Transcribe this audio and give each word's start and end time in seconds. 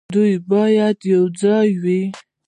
دوی 0.13 0.33
باید 0.51 0.97
یوځای 1.13 1.69
وي. 1.83 2.01